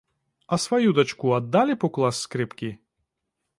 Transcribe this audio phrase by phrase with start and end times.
[0.55, 2.73] А сваю дачку аддалі б у клас скрыпкі?